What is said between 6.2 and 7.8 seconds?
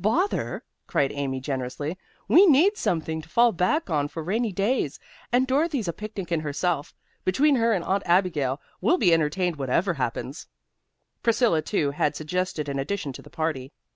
in herself. Between her